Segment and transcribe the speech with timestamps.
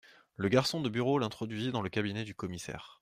[0.35, 2.99] Le garçon de bureau l'introduisit dans le cabinet du commissaire.